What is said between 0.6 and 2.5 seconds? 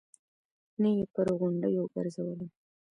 نه يې پر غونډيو ګرځولم.